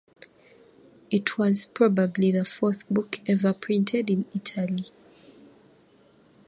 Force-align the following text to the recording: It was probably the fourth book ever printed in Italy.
It 1.11 1.37
was 1.37 1.65
probably 1.67 2.31
the 2.31 2.43
fourth 2.43 2.89
book 2.89 3.19
ever 3.27 3.53
printed 3.53 4.09
in 4.09 4.25
Italy. 4.33 4.89